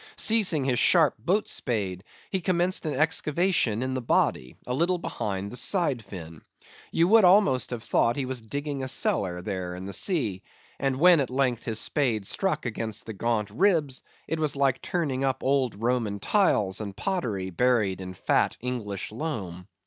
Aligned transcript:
Seizing 0.17 0.63
his 0.63 0.79
sharp 0.79 1.13
boat 1.19 1.47
spade, 1.47 2.03
he 2.31 2.41
commenced 2.41 2.87
an 2.87 2.95
excavation 2.95 3.83
in 3.83 3.93
the 3.93 4.01
body, 4.01 4.55
a 4.65 4.73
little 4.73 4.97
behind 4.97 5.51
the 5.51 5.55
side 5.57 6.03
fin. 6.03 6.41
You 6.91 7.07
would 7.09 7.23
almost 7.23 7.69
have 7.69 7.83
thought 7.83 8.15
he 8.15 8.25
was 8.25 8.41
digging 8.41 8.81
a 8.81 8.87
cellar 8.87 9.43
there 9.43 9.75
in 9.75 9.85
the 9.85 9.93
sea; 9.93 10.41
and 10.79 10.95
when 10.99 11.19
at 11.19 11.29
length 11.29 11.65
his 11.65 11.79
spade 11.79 12.25
struck 12.25 12.65
against 12.65 13.05
the 13.05 13.13
gaunt 13.13 13.51
ribs, 13.51 14.01
it 14.27 14.39
was 14.39 14.55
like 14.55 14.81
turning 14.81 15.23
up 15.23 15.43
old 15.43 15.75
Roman 15.79 16.19
tiles 16.19 16.81
and 16.81 16.97
pottery 16.97 17.51
buried 17.51 18.01
in 18.01 18.15
fat 18.15 18.57
English 18.59 19.11
loam. 19.11 19.67